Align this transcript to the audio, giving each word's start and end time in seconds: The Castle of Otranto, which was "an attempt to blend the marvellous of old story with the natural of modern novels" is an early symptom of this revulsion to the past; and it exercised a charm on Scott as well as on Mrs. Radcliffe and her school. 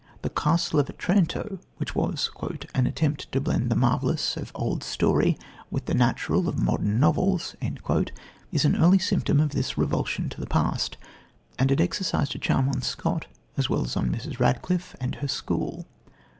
The 0.23 0.31
Castle 0.31 0.79
of 0.79 0.89
Otranto, 0.89 1.59
which 1.77 1.93
was 1.93 2.31
"an 2.73 2.87
attempt 2.87 3.31
to 3.31 3.39
blend 3.39 3.69
the 3.69 3.75
marvellous 3.75 4.35
of 4.35 4.51
old 4.55 4.81
story 4.83 5.37
with 5.69 5.85
the 5.85 5.93
natural 5.93 6.49
of 6.49 6.57
modern 6.57 6.99
novels" 6.99 7.55
is 8.51 8.65
an 8.65 8.77
early 8.77 8.97
symptom 8.97 9.39
of 9.39 9.51
this 9.51 9.77
revulsion 9.77 10.27
to 10.29 10.39
the 10.41 10.47
past; 10.47 10.97
and 11.59 11.71
it 11.71 11.79
exercised 11.79 12.33
a 12.35 12.39
charm 12.39 12.67
on 12.69 12.81
Scott 12.81 13.27
as 13.57 13.69
well 13.69 13.85
as 13.85 13.95
on 13.95 14.09
Mrs. 14.11 14.39
Radcliffe 14.39 14.95
and 14.99 15.13
her 15.21 15.27
school. 15.27 15.85